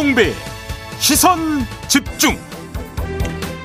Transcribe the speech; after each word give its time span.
김종배 0.00 0.32
시선 0.98 1.38
집중. 1.86 2.34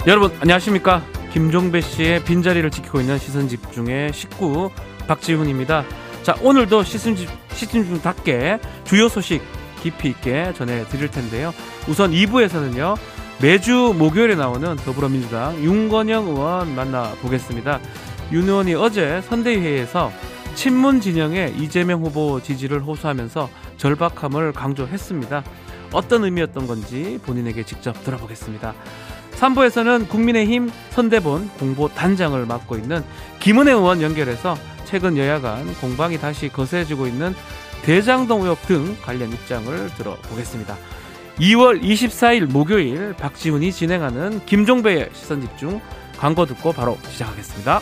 여러분 0.05 0.29
안녕하십니까? 0.41 1.01
김종배 1.31 1.79
씨의 1.79 2.25
빈자리를 2.25 2.69
지키고 2.71 2.99
있는 2.99 3.17
시선 3.17 3.47
집중의 3.47 4.11
식구 4.11 4.69
박지훈입니다. 5.07 5.85
자 6.23 6.35
오늘도 6.41 6.83
시선, 6.83 7.15
집, 7.15 7.29
시선 7.53 7.83
집중답게 7.83 8.59
주요 8.83 9.07
소식 9.07 9.41
깊이 9.81 10.09
있게 10.09 10.51
전해드릴 10.57 11.09
텐데요. 11.09 11.53
우선 11.87 12.11
2부에서는요 12.11 12.97
매주 13.41 13.95
목요일에 13.97 14.35
나오는 14.35 14.75
더불어민주당 14.75 15.55
윤건영 15.63 16.27
의원 16.27 16.75
만나보겠습니다. 16.75 17.79
윤 18.33 18.43
의원이 18.43 18.73
어제 18.73 19.21
선대위회에서 19.21 20.11
친문 20.55 20.99
진영의 20.99 21.55
이재명 21.59 22.01
후보 22.01 22.41
지지를 22.41 22.81
호소하면서 22.81 23.49
절박함을 23.77 24.51
강조했습니다. 24.51 25.43
어떤 25.95 26.25
의미였던 26.25 26.67
건지 26.67 27.19
본인에게 27.23 27.63
직접 27.63 27.93
들어보겠습니다. 28.03 28.73
3부에서는 29.37 30.07
국민의힘 30.09 30.71
선대본 30.91 31.49
공보 31.59 31.89
단장을 31.89 32.45
맡고 32.45 32.75
있는 32.75 33.03
김은혜 33.39 33.71
의원 33.71 34.01
연결해서 34.01 34.55
최근 34.85 35.17
여야 35.17 35.41
간 35.41 35.73
공방이 35.75 36.17
다시 36.17 36.49
거세지고 36.49 37.07
있는 37.07 37.33
대장동 37.83 38.43
의혹 38.43 38.61
등 38.63 38.95
관련 39.03 39.31
입장을 39.31 39.89
들어보겠습니다. 39.95 40.75
2월 41.39 41.81
24일 41.81 42.49
목요일 42.51 43.13
박지훈이 43.13 43.71
진행하는 43.71 44.45
김종배의 44.45 45.09
시선 45.13 45.41
집중 45.41 45.81
광고 46.17 46.45
듣고 46.45 46.71
바로 46.71 46.97
시작하겠습니다. 47.09 47.81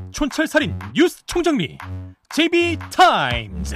촌철살인 0.11 0.77
뉴스 0.93 1.25
총정리 1.25 1.77
JB타임즈 2.29 3.75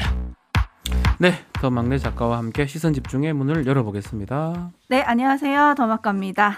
네, 1.19 1.33
더 1.53 1.69
막내 1.69 1.97
작가와 1.97 2.37
함께 2.37 2.65
시선 2.67 2.93
집중의 2.93 3.33
문을 3.33 3.65
열어보겠습니다. 3.65 4.71
네, 4.89 5.01
안녕하세요. 5.01 5.75
더마카입니다. 5.77 6.57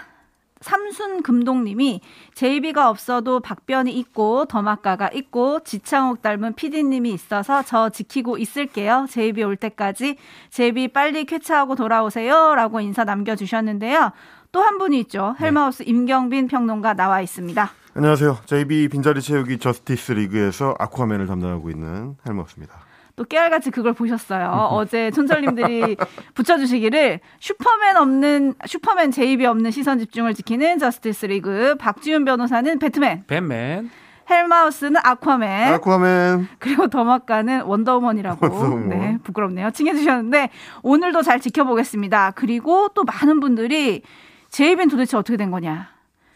삼순 0.60 1.22
금동님이 1.22 2.00
JB가 2.34 2.90
없어도 2.90 3.38
박변이 3.38 3.92
있고 3.92 4.44
더마카가 4.46 5.10
있고 5.14 5.60
지창욱 5.60 6.20
닮은 6.22 6.54
피디님이 6.54 7.12
있어서 7.12 7.62
저 7.62 7.90
지키고 7.90 8.38
있을게요. 8.38 9.06
JB 9.08 9.44
올 9.44 9.56
때까지 9.56 10.16
JB 10.50 10.88
빨리 10.88 11.24
쾌차하고 11.24 11.76
돌아오세요라고 11.76 12.80
인사 12.80 13.04
남겨주셨는데요. 13.04 14.10
또 14.58 14.62
한 14.62 14.76
분이 14.78 14.98
있죠. 15.02 15.36
헬마우스 15.38 15.84
임경빈 15.86 16.48
평론가 16.48 16.94
나와 16.94 17.20
있습니다. 17.20 17.70
안녕하세요. 17.94 18.38
JB 18.46 18.88
빈자리 18.88 19.22
채우기 19.22 19.58
저스티스 19.58 20.12
리그에서 20.12 20.74
아쿠아맨을 20.80 21.28
담당하고 21.28 21.70
있는 21.70 22.16
헬마우스입니다. 22.26 22.74
또 23.14 23.22
깨알같이 23.22 23.70
그걸 23.70 23.92
보셨어요. 23.92 24.48
어제 24.72 25.12
촌철님들이 25.12 25.96
붙여주시기를 26.34 27.20
슈퍼맨 27.38 27.96
없는 27.98 28.54
슈퍼맨 28.66 29.12
JB 29.12 29.46
없는 29.46 29.70
시선 29.70 30.00
집중을 30.00 30.34
지키는 30.34 30.80
저스티스 30.80 31.26
리그 31.26 31.76
박지훈 31.76 32.24
변호사는 32.24 32.80
배트맨, 32.80 33.24
배트맨. 33.28 33.90
헬마우스는 34.28 35.00
아쿠아맨, 35.04 35.72
아쿠아맨 35.74 36.48
그리고 36.58 36.88
더마카는 36.88 37.62
원더우먼이라고 37.62 38.44
원더우먼. 38.44 38.88
네 38.88 39.18
부끄럽네요. 39.22 39.70
칭해주셨는데 39.70 40.50
오늘도 40.82 41.22
잘 41.22 41.38
지켜보겠습니다. 41.40 42.32
그리고 42.32 42.88
또 42.94 43.04
많은 43.04 43.38
분들이 43.40 44.02
JB는 44.50 44.88
도대체 44.88 45.16
어떻게 45.16 45.36
된 45.36 45.50
거냐? 45.50 45.88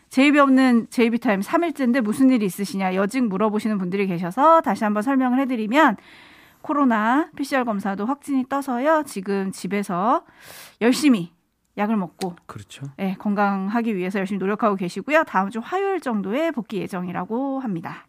JB 0.09 0.39
없는 0.39 0.89
JB 0.91 1.19
타임 1.19 1.41
3일째인데 1.41 2.03
무슨 2.03 2.31
일이 2.31 2.45
있으시냐 2.45 2.95
여직 2.95 3.25
물어보시는 3.25 3.79
분들이 3.79 4.07
계셔서 4.07 4.61
다시 4.61 4.85
한번 4.85 5.03
설명을 5.03 5.39
해드리면 5.41 5.97
코로나 6.61 7.31
PCR 7.35 7.65
검사도 7.65 8.05
확진이 8.07 8.47
떠서요. 8.49 9.05
지금 9.07 9.51
집에서 9.53 10.25
열심히 10.81 11.33
약을 11.79 11.97
먹고 11.97 12.37
그렇죠. 12.47 12.87
예, 12.99 13.17
건강하기 13.19 13.97
위해서 13.97 14.19
열심히 14.19 14.39
노력하고 14.39 14.77
계시고요. 14.77 15.25
다음 15.25 15.49
주 15.49 15.61
화요일 15.61 16.01
정도에 16.01 16.51
복귀 16.51 16.79
예정이라고 16.79 17.61
합니다. 17.61 18.07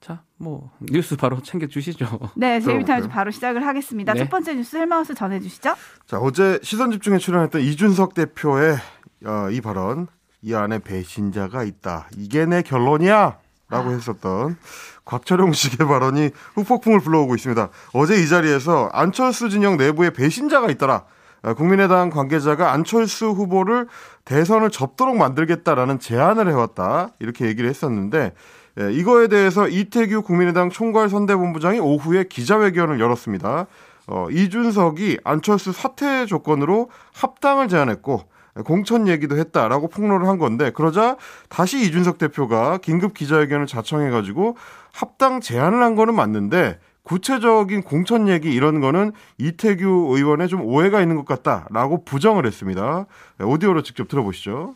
자, 0.00 0.22
뭐 0.38 0.70
뉴스 0.80 1.16
바로 1.16 1.40
챙겨 1.44 1.66
주시죠. 1.66 2.06
네, 2.34 2.60
JB 2.60 2.84
Times 2.84 2.84
들어볼까요? 2.86 3.08
바로 3.08 3.30
시작을 3.30 3.66
하겠습니다. 3.66 4.14
네. 4.14 4.20
첫 4.20 4.30
번째 4.30 4.54
뉴스 4.54 4.76
헬마우스 4.76 5.14
전해 5.14 5.40
주시죠. 5.40 5.74
자 6.06 6.18
어제 6.18 6.58
시선 6.62 6.90
집중에 6.90 7.18
출연했던 7.18 7.60
이준석 7.60 8.14
대표의 8.14 8.78
어, 9.26 9.50
이 9.50 9.60
발언 9.60 10.06
이 10.42 10.54
안에 10.54 10.78
배신자가 10.78 11.64
있다 11.64 12.08
이게 12.16 12.46
내 12.46 12.62
결론이야 12.62 13.38
라고 13.68 13.90
했었던 13.90 14.56
곽철용 15.04 15.52
씨의 15.52 15.86
발언이 15.86 16.30
후폭풍을 16.54 17.00
불러오고 17.00 17.34
있습니다 17.34 17.68
어제 17.92 18.20
이 18.20 18.26
자리에서 18.26 18.88
안철수 18.92 19.50
진영 19.50 19.76
내부에 19.76 20.10
배신자가 20.10 20.70
있더라 20.70 21.04
어, 21.42 21.52
국민의당 21.54 22.08
관계자가 22.08 22.72
안철수 22.72 23.26
후보를 23.26 23.86
대선을 24.24 24.70
접도록 24.70 25.16
만들겠다라는 25.18 25.98
제안을 25.98 26.48
해왔다 26.48 27.10
이렇게 27.18 27.46
얘기를 27.46 27.68
했었는데 27.68 28.32
예, 28.78 28.92
이거에 28.92 29.28
대해서 29.28 29.68
이태규 29.68 30.22
국민의당 30.22 30.70
총괄 30.70 31.08
선대본부장이 31.08 31.80
오후에 31.80 32.24
기자회견을 32.24 33.00
열었습니다. 33.00 33.66
어, 34.06 34.26
이준석이 34.30 35.18
안철수 35.24 35.72
사퇴 35.72 36.26
조건으로 36.26 36.90
합당을 37.12 37.68
제안했고 37.68 38.22
공천 38.64 39.06
얘기도 39.08 39.36
했다라고 39.36 39.88
폭로를 39.88 40.26
한 40.26 40.38
건데 40.38 40.70
그러자 40.70 41.16
다시 41.48 41.80
이준석 41.84 42.18
대표가 42.18 42.78
긴급 42.78 43.14
기자회견을 43.14 43.66
자청해가지고 43.66 44.56
합당 44.92 45.40
제안을 45.40 45.82
한 45.82 45.94
거는 45.94 46.14
맞는데 46.14 46.78
구체적인 47.02 47.82
공천 47.82 48.28
얘기 48.28 48.52
이런 48.52 48.80
거는 48.80 49.12
이태규 49.38 50.08
의원의 50.16 50.48
좀 50.48 50.62
오해가 50.62 51.00
있는 51.00 51.16
것 51.16 51.24
같다라고 51.24 52.04
부정을 52.04 52.46
했습니다. 52.46 53.06
네, 53.38 53.44
오디오로 53.44 53.82
직접 53.82 54.08
들어보시죠. 54.08 54.74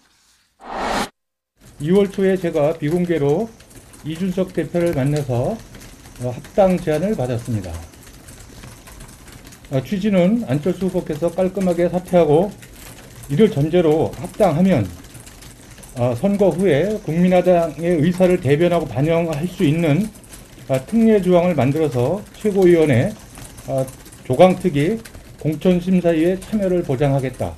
2월 1.81 2.11
초에 2.11 2.37
제가 2.37 2.75
비공개로 2.75 3.49
이준석 4.07 4.53
대표를 4.53 4.95
만나서 4.95 5.57
어, 6.23 6.31
합당 6.31 6.79
제안을 6.79 7.17
받았습니다. 7.17 7.73
어, 9.71 9.83
취지는 9.83 10.45
안철수 10.47 10.87
후보께서 10.87 11.31
깔끔하게 11.31 11.89
사퇴하고 11.89 12.53
이를 13.31 13.51
전제로 13.51 14.13
합당하면 14.17 14.87
어, 15.97 16.15
선거 16.21 16.51
후에 16.51 16.99
국민의당의 17.05 18.03
의사를 18.03 18.41
대변하고 18.41 18.87
반영할 18.87 19.47
수 19.47 19.65
있는 19.65 20.09
어, 20.69 20.85
특례 20.87 21.21
조항을 21.21 21.55
만들어서 21.55 22.23
최고위원회 22.35 23.13
어, 23.67 23.87
조강특위 24.25 24.99
공천심사위의 25.41 26.41
참여를 26.41 26.83
보장하겠다. 26.83 27.55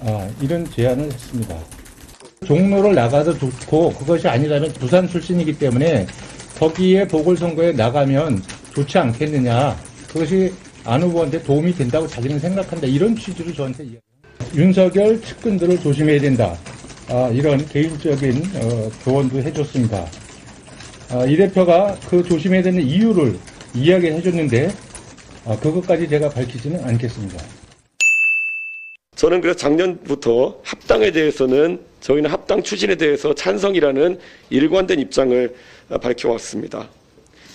아, 0.00 0.28
이런 0.40 0.68
제안을 0.70 1.12
했습니다. 1.12 1.56
종로를 2.44 2.94
나가도 2.94 3.38
좋고 3.38 3.94
그것이 3.94 4.28
아니라면 4.28 4.72
부산 4.74 5.08
출신이기 5.08 5.58
때문에 5.58 6.06
거기에 6.58 7.06
보궐선거에 7.08 7.72
나가면 7.72 8.42
좋지 8.74 8.98
않겠느냐. 8.98 9.76
그것이 10.08 10.52
안 10.84 11.02
후보한테 11.02 11.42
도움이 11.42 11.74
된다고 11.74 12.06
자기는 12.06 12.38
생각한다. 12.38 12.86
이런 12.86 13.16
취지로 13.16 13.52
저한테. 13.52 13.86
윤석열 14.54 15.20
측근들을 15.20 15.80
조심해야 15.80 16.20
된다. 16.20 16.56
아, 17.08 17.28
이런 17.32 17.64
개인적인 17.66 18.42
어, 18.56 18.90
조언도 19.02 19.38
해줬습니다. 19.38 20.06
아, 21.10 21.24
이 21.24 21.36
대표가 21.36 21.96
그 22.08 22.22
조심해야 22.22 22.62
되는 22.62 22.82
이유를 22.82 23.38
이야기해 23.74 24.22
줬는데 24.22 24.70
아, 25.46 25.56
그것까지 25.56 26.08
제가 26.08 26.28
밝히지는 26.30 26.84
않겠습니다. 26.84 27.38
저는 29.26 29.40
그래서 29.40 29.58
작년부터 29.58 30.60
합당에 30.62 31.10
대해서는 31.10 31.80
저희는 32.00 32.30
합당 32.30 32.62
추진에 32.62 32.94
대해서 32.94 33.34
찬성이라는 33.34 34.20
일관된 34.50 35.00
입장을 35.00 35.52
밝혀왔습니다. 36.00 36.88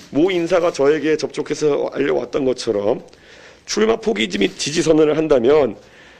모 0.09 0.29
인사가 0.31 0.73
저에게 0.73 1.15
접촉해서 1.15 1.89
알려왔던 1.93 2.43
것처럼 2.43 3.05
출마 3.65 3.95
포기 3.95 4.27
및 4.37 4.57
지지 4.57 4.81
선언을 4.81 5.15
한다면 5.15 5.77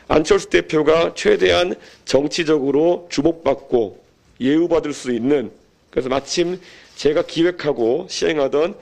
안철수 0.07 0.49
대표가 0.49 1.15
최대한 1.15 1.75
정치적으로 2.05 3.09
주목받고 3.11 4.01
예우받을 4.39 4.93
수 4.93 5.11
있는 5.11 5.51
그래서 5.89 6.07
마침 6.07 6.61
제가 6.95 7.23
기획하고 7.23 8.07
시행하던 8.09 8.75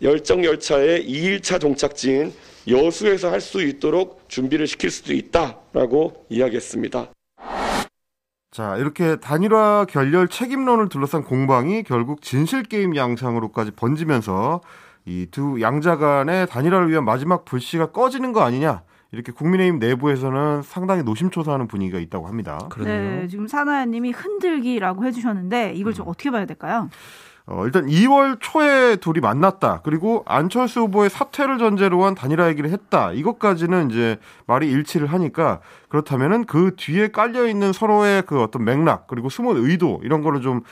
열정 0.00 0.46
열차의 0.46 1.06
2일차 1.06 1.60
종착지인 1.60 2.32
여수에서 2.68 3.30
할 3.30 3.40
수 3.40 3.62
있도록 3.62 4.28
준비를 4.28 4.66
시킬 4.66 4.90
수도 4.90 5.12
있다라고 5.12 6.26
이야기했습니다. 6.28 7.08
자, 8.50 8.76
이렇게 8.76 9.16
단일화 9.16 9.86
결렬 9.88 10.28
책임론을 10.28 10.88
둘러싼 10.88 11.22
공방이 11.22 11.82
결국 11.82 12.22
진실게임 12.22 12.96
양상으로까지 12.96 13.72
번지면서 13.72 14.60
이 15.04 15.26
두 15.30 15.60
양자 15.60 15.98
간의 15.98 16.48
단일화를 16.48 16.90
위한 16.90 17.04
마지막 17.04 17.44
불씨가 17.44 17.92
꺼지는 17.92 18.32
거 18.32 18.40
아니냐. 18.42 18.82
이렇게 19.12 19.30
국민의힘 19.30 19.78
내부에서는 19.78 20.62
상당히 20.62 21.04
노심초사하는 21.04 21.68
분위기가 21.68 22.00
있다고 22.00 22.26
합니다. 22.26 22.58
그러네요. 22.70 23.20
네, 23.20 23.28
지금 23.28 23.46
사나야님이 23.46 24.10
흔들기라고 24.10 25.04
해주셨는데 25.04 25.74
이걸 25.76 25.94
좀 25.94 26.08
어떻게 26.08 26.30
봐야 26.32 26.44
될까요? 26.44 26.90
어, 27.48 27.64
일단 27.64 27.86
2월 27.86 28.38
초에 28.40 28.96
둘이 28.96 29.20
만났다. 29.20 29.82
그리고 29.84 30.24
안철수 30.26 30.80
후보의 30.80 31.10
사퇴를 31.10 31.58
전제로 31.58 32.04
한 32.04 32.16
단일화 32.16 32.48
얘기를 32.48 32.70
했다. 32.70 33.12
이것까지는 33.12 33.90
이제 33.92 34.18
말이 34.46 34.68
일치를 34.68 35.06
하니까 35.06 35.60
그렇다면은 35.88 36.44
그 36.46 36.72
뒤에 36.76 37.08
깔려 37.08 37.46
있는 37.46 37.72
서로의 37.72 38.24
그 38.26 38.42
어떤 38.42 38.64
맥락 38.64 39.06
그리고 39.06 39.28
숨은 39.28 39.56
의도 39.56 40.00
이런 40.02 40.22
거를 40.22 40.40
좀 40.40 40.62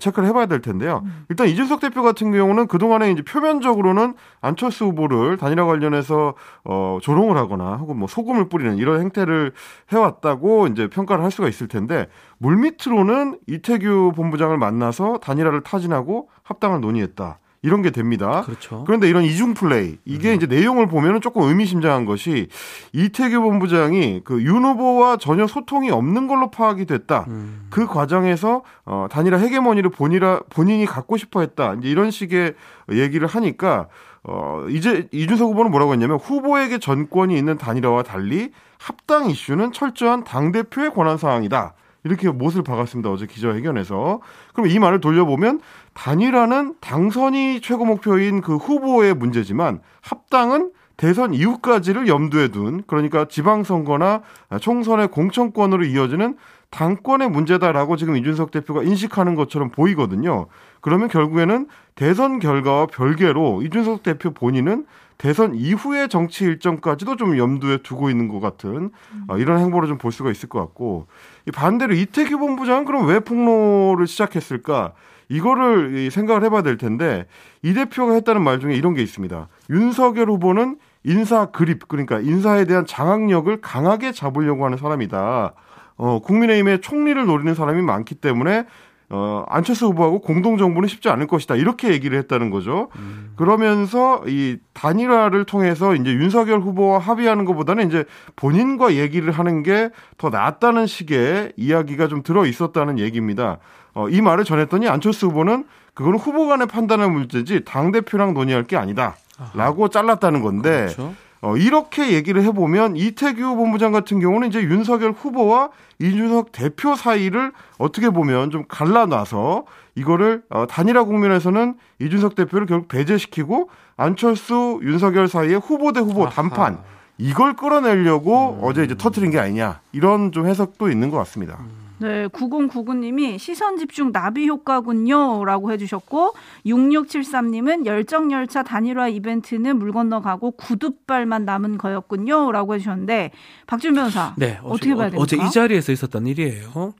체크를 0.00 0.28
해봐야 0.28 0.46
될 0.46 0.60
텐데요. 0.60 1.04
일단 1.28 1.46
이준석 1.46 1.78
대표 1.78 2.02
같은 2.02 2.32
경우는 2.32 2.66
그 2.66 2.78
동안에 2.78 3.12
이제 3.12 3.22
표면적으로는 3.22 4.14
안철수 4.40 4.86
후보를 4.86 5.36
단일화 5.36 5.64
관련해서 5.66 6.34
어 6.64 6.98
조롱을 7.00 7.36
하거나 7.36 7.76
혹은 7.76 7.96
뭐 7.96 8.08
소금을 8.08 8.48
뿌리는 8.48 8.76
이런 8.76 9.00
행태를 9.00 9.52
해왔다고 9.92 10.66
이제 10.66 10.88
평가를 10.88 11.22
할 11.22 11.30
수가 11.30 11.48
있을 11.48 11.68
텐데 11.68 12.08
물밑으로는 12.38 13.38
이태규 13.46 14.12
본부장을 14.16 14.58
만나서 14.58 15.18
단일화를 15.18 15.62
타진하고 15.62 16.28
합당을 16.42 16.80
논의했다. 16.80 17.38
이런 17.62 17.80
게 17.80 17.90
됩니다. 17.90 18.42
그렇죠. 18.42 18.84
그런데 18.84 19.08
이런 19.08 19.24
이중 19.24 19.54
플레이 19.54 19.96
이게 20.04 20.34
이제 20.34 20.44
내용을 20.46 20.86
보면은 20.86 21.22
조금 21.22 21.44
의미심장한 21.44 22.04
것이 22.04 22.48
이태규 22.92 23.40
본부장이 23.40 24.20
그 24.22 24.38
윤 24.44 24.64
후보와 24.66 25.16
전혀 25.16 25.46
소통이 25.46 25.90
없는 25.90 26.26
걸로 26.28 26.50
파악이 26.50 26.84
됐다. 26.84 27.24
음. 27.28 27.66
그 27.70 27.86
과정에서 27.86 28.62
어 28.84 29.06
단일화 29.10 29.38
헤게모니를 29.38 29.88
본이라 29.88 30.40
본인이 30.50 30.84
갖고 30.84 31.16
싶어 31.16 31.40
했다. 31.40 31.72
이제 31.78 31.88
이런 31.88 32.10
식의 32.10 32.52
얘기를 32.92 33.26
하니까 33.26 33.88
어 34.24 34.66
이제 34.68 35.08
이준석 35.10 35.48
후보는 35.48 35.70
뭐라고 35.70 35.94
했냐면 35.94 36.18
후보에게 36.18 36.76
전권이 36.76 37.34
있는 37.34 37.56
단일화와 37.56 38.02
달리 38.02 38.50
합당 38.76 39.30
이슈는 39.30 39.72
철저한 39.72 40.24
당 40.24 40.52
대표의 40.52 40.90
권한 40.92 41.16
사항이다. 41.16 41.72
이렇게 42.04 42.30
못을 42.30 42.62
박았습니다. 42.62 43.10
어제 43.10 43.26
기자회견에서. 43.26 44.20
그럼 44.52 44.70
이 44.70 44.78
말을 44.78 45.00
돌려보면 45.00 45.60
단일화는 45.94 46.74
당선이 46.80 47.60
최고 47.62 47.84
목표인 47.84 48.42
그 48.42 48.56
후보의 48.56 49.14
문제지만 49.14 49.80
합당은 50.02 50.70
대선 50.96 51.34
이후까지를 51.34 52.06
염두에 52.06 52.48
둔 52.48 52.84
그러니까 52.86 53.26
지방선거나 53.26 54.22
총선의 54.60 55.08
공천권으로 55.08 55.84
이어지는 55.84 56.36
당권의 56.70 57.30
문제다라고 57.30 57.96
지금 57.96 58.16
이준석 58.16 58.50
대표가 58.50 58.82
인식하는 58.82 59.34
것처럼 59.34 59.70
보이거든요. 59.70 60.46
그러면 60.80 61.08
결국에는 61.08 61.66
대선 61.94 62.38
결과와 62.38 62.86
별개로 62.86 63.62
이준석 63.62 64.02
대표 64.02 64.32
본인은 64.32 64.84
대선 65.18 65.54
이후의 65.54 66.08
정치 66.08 66.44
일정까지도 66.44 67.16
좀 67.16 67.38
염두에 67.38 67.78
두고 67.78 68.10
있는 68.10 68.28
것 68.28 68.40
같은 68.40 68.90
어, 69.28 69.38
이런 69.38 69.58
행보를 69.60 69.88
좀 69.88 69.98
볼 69.98 70.12
수가 70.12 70.30
있을 70.30 70.48
것 70.48 70.58
같고 70.60 71.06
이 71.46 71.50
반대로 71.50 71.94
이태규 71.94 72.36
본부장은 72.38 72.84
그럼 72.84 73.06
왜 73.06 73.20
폭로를 73.20 74.06
시작했을까? 74.06 74.92
이거를 75.28 75.96
이 75.96 76.10
생각을 76.10 76.44
해봐야 76.44 76.62
될 76.62 76.76
텐데 76.76 77.26
이 77.62 77.72
대표가 77.72 78.12
했다는 78.14 78.42
말 78.42 78.60
중에 78.60 78.74
이런 78.74 78.92
게 78.94 79.02
있습니다. 79.02 79.48
윤석열 79.70 80.28
후보는 80.28 80.76
인사 81.04 81.46
그립 81.46 81.88
그러니까 81.88 82.20
인사에 82.20 82.64
대한 82.66 82.84
장악력을 82.86 83.60
강하게 83.60 84.12
잡으려고 84.12 84.64
하는 84.66 84.76
사람이다. 84.78 85.54
어, 85.96 86.18
국민의힘의 86.20 86.80
총리를 86.80 87.24
노리는 87.24 87.54
사람이 87.54 87.80
많기 87.82 88.14
때문에 88.16 88.66
어, 89.10 89.44
안철수 89.48 89.86
후보하고 89.86 90.20
공동 90.20 90.56
정부는 90.56 90.88
쉽지 90.88 91.08
않을 91.08 91.26
것이다. 91.26 91.56
이렇게 91.56 91.90
얘기를 91.92 92.16
했다는 92.18 92.50
거죠. 92.50 92.88
그러면서 93.36 94.22
이 94.26 94.56
단일화를 94.72 95.44
통해서 95.44 95.94
이제 95.94 96.10
윤석열 96.12 96.60
후보와 96.60 96.98
합의하는 96.98 97.44
것보다는 97.44 97.88
이제 97.88 98.04
본인과 98.36 98.94
얘기를 98.94 99.30
하는 99.32 99.62
게 99.62 99.90
더 100.16 100.30
낫다는 100.30 100.86
식의 100.86 101.52
이야기가 101.56 102.08
좀 102.08 102.22
들어 102.22 102.46
있었다는 102.46 102.98
얘기입니다. 102.98 103.58
어, 103.94 104.08
이 104.08 104.20
말을 104.20 104.44
전했더니 104.44 104.88
안철수 104.88 105.26
후보는 105.26 105.64
그거는 105.92 106.18
후보 106.18 106.46
간의 106.46 106.66
판단의 106.66 107.10
문제지 107.10 107.62
당 107.64 107.92
대표랑 107.92 108.32
논의할 108.34 108.64
게 108.64 108.76
아니다.라고 108.76 109.88
잘랐다는 109.88 110.40
건데 110.42 110.86
그렇죠. 110.94 111.14
어, 111.44 111.58
이렇게 111.58 112.12
얘기를 112.12 112.42
해보면 112.42 112.96
이태규 112.96 113.56
본부장 113.56 113.92
같은 113.92 114.18
경우는 114.18 114.48
이제 114.48 114.62
윤석열 114.62 115.12
후보와 115.12 115.68
이준석 115.98 116.52
대표 116.52 116.96
사이를 116.96 117.52
어떻게 117.76 118.08
보면 118.08 118.50
좀 118.50 118.64
갈라놔서 118.66 119.66
이거를 119.94 120.42
어, 120.48 120.66
단일화 120.66 121.04
국면에서는 121.04 121.74
이준석 122.00 122.34
대표를 122.34 122.66
결국 122.66 122.88
배제시키고 122.88 123.68
안철수 123.98 124.80
윤석열 124.82 125.28
사이의 125.28 125.60
후보 125.60 125.92
대 125.92 126.00
후보 126.00 126.22
아하. 126.22 126.30
단판 126.30 126.78
이걸 127.18 127.54
끌어내려고 127.56 128.58
어제 128.62 128.82
이제 128.82 128.96
터트린 128.96 129.30
게 129.30 129.38
아니냐 129.38 129.80
이런 129.92 130.32
좀 130.32 130.46
해석도 130.46 130.88
있는 130.88 131.10
것 131.10 131.18
같습니다. 131.18 131.58
네, 132.04 132.26
9099님이 132.28 133.38
시선 133.38 133.78
집중 133.78 134.12
나비 134.12 134.46
효과군요. 134.46 135.42
라고 135.46 135.72
해주셨고, 135.72 136.34
6673님은 136.66 137.86
열정열차 137.86 138.62
단일화 138.62 139.08
이벤트는 139.08 139.78
물 139.78 139.90
건너가고 139.90 140.50
구두발만 140.50 141.46
남은 141.46 141.78
거였군요. 141.78 142.52
라고 142.52 142.74
해주셨는데, 142.74 143.30
박준 143.66 143.94
변호사. 143.94 144.34
네, 144.36 144.58
어떻게 144.62 144.94
봐야 144.94 145.08
됩니까? 145.08 145.22
어제 145.22 145.38
이 145.38 145.50
자리에서 145.50 145.92
있었던 145.92 146.26
일이에요. 146.26 146.92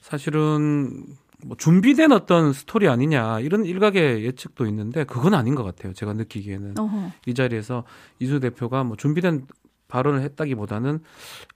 사실은 0.00 1.06
뭐 1.44 1.56
준비된 1.56 2.12
어떤 2.12 2.52
스토리 2.52 2.88
아니냐 2.88 3.40
이런 3.40 3.64
일각의 3.64 4.24
예측도 4.24 4.66
있는데 4.66 5.04
그건 5.04 5.34
아닌 5.34 5.54
것 5.54 5.64
같아요. 5.64 5.92
제가 5.92 6.12
느끼기에는 6.12 6.74
어허. 6.78 7.12
이 7.26 7.34
자리에서 7.34 7.84
이수 8.18 8.40
대표가 8.40 8.84
뭐 8.84 8.96
준비된 8.96 9.46
발언을 9.90 10.22
했다기보다는 10.22 11.00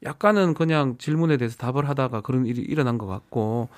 약간은 0.04 0.54
그냥 0.54 0.96
질문에 0.98 1.36
대해서 1.38 1.56
답을 1.56 1.88
하다가 1.88 2.20
그런 2.20 2.44
일이 2.46 2.60
일어난 2.60 2.98
것 2.98 3.06
같고 3.06 3.68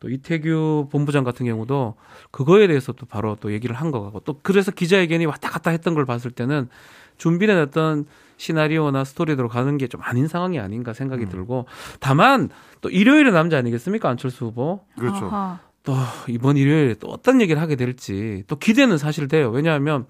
또 0.00 0.08
이태규 0.10 0.88
본부장 0.90 1.24
같은 1.24 1.46
경우도 1.46 1.94
그거에 2.30 2.66
대해서 2.66 2.92
또 2.92 3.06
바로 3.06 3.36
또 3.40 3.52
얘기를 3.52 3.74
한 3.76 3.90
것 3.90 4.02
같고 4.02 4.20
또 4.20 4.40
그래서 4.42 4.70
기자회견이 4.70 5.26
왔다 5.26 5.50
갔다 5.50 5.70
했던 5.70 5.94
걸 5.94 6.04
봤을 6.04 6.30
때는 6.30 6.68
준비된 7.18 7.58
어떤 7.58 8.06
시나리오나 8.36 9.04
스토리대로 9.04 9.48
가는 9.48 9.78
게 9.78 9.86
좀 9.86 10.00
아닌 10.02 10.26
상황이 10.26 10.58
아닌가 10.58 10.92
생각이 10.92 11.26
들고 11.26 11.66
다만 12.00 12.50
또 12.80 12.90
일요일의 12.90 13.32
남자 13.32 13.56
아니겠습니까 13.58 14.08
안철수 14.08 14.46
후보 14.46 14.80
그렇죠. 14.98 15.26
아하. 15.26 15.60
또 15.84 15.94
이번 16.28 16.56
일요일에 16.56 16.94
또 16.94 17.08
어떤 17.08 17.40
얘기를 17.40 17.60
하게 17.62 17.76
될지 17.76 18.42
또 18.48 18.56
기대는 18.56 18.98
사실 18.98 19.28
돼요 19.28 19.50
왜냐하면 19.50 20.06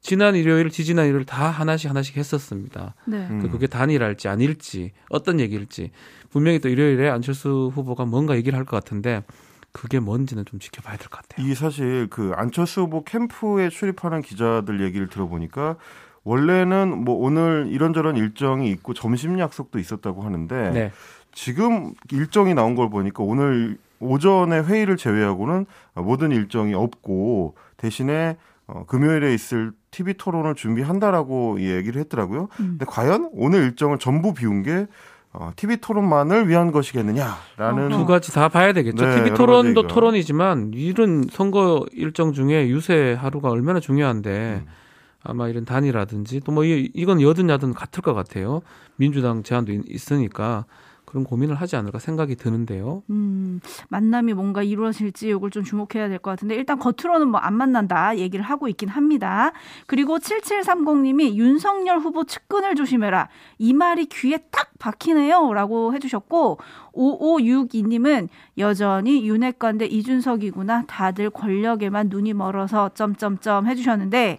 지난 0.00 0.34
일요일 0.36 0.70
지지난 0.70 1.06
일요일 1.06 1.24
다 1.24 1.50
하나씩 1.50 1.90
하나씩 1.90 2.16
했었습니다 2.16 2.94
네. 3.06 3.26
음. 3.30 3.40
그 3.42 3.50
그게 3.50 3.66
단일할지 3.66 4.28
아닐지 4.28 4.92
어떤 5.10 5.40
얘기일지 5.40 5.90
분명히 6.30 6.58
또 6.60 6.68
일요일에 6.68 7.08
안철수 7.08 7.70
후보가 7.74 8.04
뭔가 8.04 8.36
얘기를 8.36 8.56
할 8.58 8.64
것 8.64 8.76
같은데 8.76 9.22
그게 9.72 9.98
뭔지는 10.00 10.44
좀 10.44 10.58
지켜봐야 10.60 10.96
될 10.96 11.08
것 11.08 11.22
같아요. 11.22 11.46
이 11.46 11.54
사실 11.54 12.08
그 12.10 12.32
안철수 12.36 12.82
후보 12.82 13.04
캠프에 13.04 13.68
출입하는 13.70 14.22
기자들 14.22 14.82
얘기를 14.82 15.08
들어보니까 15.08 15.76
원래는 16.24 17.04
뭐 17.04 17.14
오늘 17.16 17.68
이런저런 17.70 18.16
일정이 18.16 18.70
있고 18.72 18.92
점심 18.94 19.38
약속도 19.38 19.78
있었다고 19.78 20.22
하는데 20.22 20.70
네. 20.70 20.92
지금 21.32 21.94
일정이 22.10 22.54
나온 22.54 22.74
걸 22.74 22.90
보니까 22.90 23.22
오늘 23.22 23.78
오전에 24.00 24.60
회의를 24.60 24.96
제외하고는 24.96 25.66
모든 25.94 26.30
일정이 26.32 26.74
없고 26.74 27.54
대신에 27.76 28.36
어, 28.68 28.84
금요일에 28.86 29.32
있을 29.34 29.72
TV 29.90 30.14
토론을 30.14 30.54
준비한다라고 30.54 31.60
얘기를 31.60 32.00
했더라고요. 32.02 32.48
근데 32.56 32.84
과연 32.86 33.30
오늘 33.32 33.62
일정을 33.64 33.98
전부 33.98 34.34
비운 34.34 34.62
게 34.62 34.86
어, 35.32 35.50
TV 35.56 35.78
토론만을 35.78 36.48
위한 36.48 36.70
것이겠느냐라는 36.72 37.88
두 37.90 38.04
가지 38.06 38.32
다 38.32 38.48
봐야 38.48 38.72
되겠죠. 38.72 39.04
네, 39.04 39.16
TV 39.16 39.34
토론도. 39.34 39.86
토론이지만 39.86 40.72
이런 40.74 41.24
선거 41.30 41.84
일정 41.92 42.32
중에 42.32 42.68
유세 42.68 43.14
하루가 43.18 43.48
얼마나 43.50 43.80
중요한데 43.80 44.62
음. 44.64 44.70
아마 45.22 45.48
이런 45.48 45.64
단이라든지 45.64 46.40
또 46.40 46.52
뭐 46.52 46.64
이건 46.64 47.20
여든 47.20 47.48
야든 47.50 47.72
같을 47.74 48.02
것 48.02 48.14
같아요. 48.14 48.60
민주당 48.96 49.42
제안도 49.42 49.72
있- 49.72 49.82
있으니까 49.88 50.64
그런 51.08 51.24
고민을 51.24 51.54
하지 51.54 51.74
않을까 51.76 51.98
생각이 51.98 52.36
드는데요. 52.36 53.02
음, 53.08 53.60
만남이 53.88 54.34
뭔가 54.34 54.62
이루어질지 54.62 55.30
이걸 55.30 55.50
좀 55.50 55.64
주목해야 55.64 56.08
될 56.08 56.18
것 56.18 56.30
같은데 56.30 56.54
일단 56.54 56.78
겉으로는 56.78 57.28
뭐 57.28 57.40
안 57.40 57.54
만난다 57.54 58.18
얘기를 58.18 58.44
하고 58.44 58.68
있긴 58.68 58.90
합니다. 58.90 59.52
그리고 59.86 60.18
7730님이 60.18 61.34
윤석열 61.34 61.98
후보 61.98 62.24
측근을 62.24 62.74
조심해라. 62.74 63.28
이 63.58 63.72
말이 63.72 64.04
귀에 64.06 64.38
딱 64.50 64.68
박히네요. 64.78 65.54
라고 65.54 65.94
해주셨고 65.94 66.58
5562님은 66.92 68.28
여전히 68.58 69.26
윤핵관 69.26 69.78
대 69.78 69.86
이준석이구나. 69.86 70.84
다들 70.86 71.30
권력에만 71.30 72.08
눈이 72.10 72.34
멀어서 72.34 72.90
점점점 72.94 73.66
해주셨는데 73.66 74.38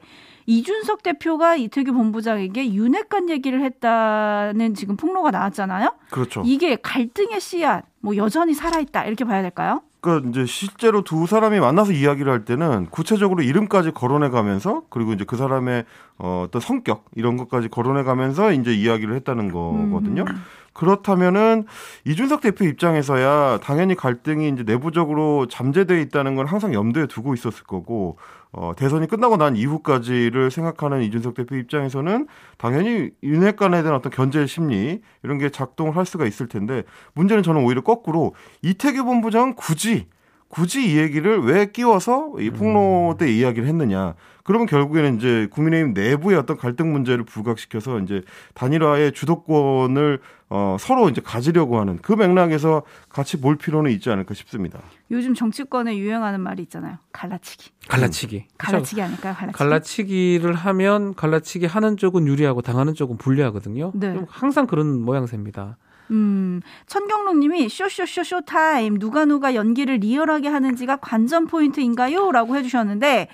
이준석 0.49 1.03
대표가 1.03 1.55
이태규 1.55 1.93
본부장에게 1.93 2.73
윤핵관 2.73 3.29
얘기를 3.29 3.61
했다는 3.61 4.73
지금 4.73 4.97
폭로가 4.97 5.29
나왔잖아요. 5.29 5.93
그렇죠. 6.09 6.41
이게 6.43 6.75
갈등의 6.75 7.39
씨앗, 7.39 7.85
뭐 7.99 8.17
여전히 8.17 8.55
살아있다 8.55 9.05
이렇게 9.05 9.25
봐야 9.25 9.43
될까요? 9.43 9.83
그러니까 10.01 10.29
이제 10.29 10.45
실제로 10.47 11.03
두 11.03 11.27
사람이 11.27 11.59
만나서 11.59 11.91
이야기를 11.91 12.31
할 12.31 12.45
때는 12.45 12.87
구체적으로 12.89 13.43
이름까지 13.43 13.91
거론해 13.91 14.29
가면서 14.29 14.83
그리고 14.89 15.13
이제 15.13 15.23
그 15.23 15.37
사람의 15.37 15.85
어, 16.17 16.45
어떤 16.47 16.59
성격 16.61 17.05
이런 17.15 17.37
것까지 17.37 17.67
거론해 17.67 18.01
가면서 18.01 18.51
이제 18.51 18.73
이야기를 18.73 19.13
했다는 19.17 19.51
거거든요. 19.51 20.23
음. 20.27 20.35
그렇다면은 20.79 21.65
이준석 22.05 22.39
대표 22.39 22.63
입장에서야 22.63 23.59
당연히 23.61 23.95
갈등이 23.95 24.47
이제 24.47 24.63
내부적으로 24.63 25.45
잠재돼 25.47 26.01
있다는 26.03 26.35
건 26.35 26.47
항상 26.47 26.73
염두에 26.73 27.05
두고 27.07 27.33
있었을 27.33 27.65
거고 27.65 28.17
어, 28.53 28.71
대선이 28.77 29.07
끝나고 29.07 29.35
난 29.35 29.57
이후까지를 29.57 30.49
생각하는 30.49 31.03
이준석 31.03 31.33
대표 31.33 31.57
입장에서는 31.57 32.27
당연히 32.57 33.09
윤핵관에 33.21 33.81
대한 33.81 33.97
어떤 33.97 34.09
견제 34.09 34.47
심리 34.47 35.01
이런 35.21 35.37
게 35.37 35.49
작동을 35.49 35.97
할 35.97 36.05
수가 36.05 36.25
있을 36.25 36.47
텐데 36.47 36.83
문제는 37.13 37.43
저는 37.43 37.61
오히려 37.61 37.81
거꾸로 37.81 38.33
이태규 38.61 39.03
본부장은 39.03 39.55
굳이 39.55 40.07
굳이 40.49 40.91
이 40.91 40.97
얘기를 40.97 41.39
왜 41.41 41.67
끼워서 41.67 42.33
이 42.39 42.49
폭로 42.49 43.15
때 43.17 43.31
이야기를 43.31 43.67
했느냐. 43.67 44.15
그러면 44.43 44.65
결국에는 44.65 45.17
이제 45.17 45.47
국민의힘 45.51 45.93
내부의 45.93 46.35
어떤 46.35 46.57
갈등 46.57 46.91
문제를 46.91 47.23
부각시켜서 47.23 47.99
이제 47.99 48.23
단일화의 48.55 49.11
주도권을 49.11 50.19
어, 50.49 50.77
서로 50.79 51.07
이제 51.09 51.21
가지려고 51.23 51.79
하는 51.79 51.99
그 52.01 52.13
맥락에서 52.13 52.81
같이 53.09 53.39
볼 53.39 53.57
필요는 53.57 53.91
있지 53.91 54.09
않을까 54.09 54.33
싶습니다. 54.33 54.79
요즘 55.11 55.35
정치권에 55.35 55.95
유행하는 55.99 56.41
말이 56.41 56.63
있잖아요. 56.63 56.97
갈라치기. 57.11 57.69
갈라치기. 57.87 58.45
갈라치기 58.57 59.01
아닐까요? 59.03 59.35
갈라치기. 59.35 59.57
갈라치기를 59.59 60.55
하면 60.55 61.13
갈라치기 61.13 61.67
하는 61.67 61.95
쪽은 61.97 62.25
유리하고 62.25 62.63
당하는 62.63 62.95
쪽은 62.95 63.17
불리하거든요. 63.17 63.91
네. 63.93 64.15
좀 64.15 64.25
항상 64.27 64.65
그런 64.65 64.99
모양새입니다. 64.99 65.77
음, 66.11 66.61
천경록님이 66.87 67.69
쇼쇼쇼 67.69 68.23
show 68.23 68.41
time 68.41 68.97
누가 68.97 69.25
누가 69.25 69.55
연기를 69.55 69.97
리얼하게 69.97 70.47
하는지가 70.47 70.97
관전 70.97 71.47
포인트인가요?라고 71.47 72.55
해주셨는데 72.55 73.27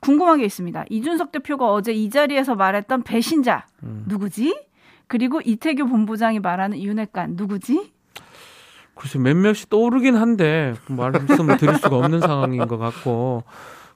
궁금한 0.00 0.38
게 0.38 0.44
있습니다. 0.44 0.84
이준석 0.90 1.32
대표가 1.32 1.72
어제 1.72 1.92
이 1.92 2.10
자리에서 2.10 2.54
말했던 2.54 3.02
배신자 3.02 3.66
음. 3.84 4.04
누구지? 4.08 4.66
그리고 5.06 5.40
이태규 5.44 5.86
본부장이 5.86 6.40
말하는 6.40 6.80
윤핵관 6.80 7.34
누구지? 7.36 7.92
글쎄 8.94 9.18
몇몇이 9.18 9.64
떠오르긴 9.70 10.16
한데 10.16 10.74
말씀을 10.88 11.56
드릴 11.56 11.76
수가 11.76 11.96
없는 11.96 12.20
상황인 12.20 12.66
것 12.66 12.78
같고 12.78 13.44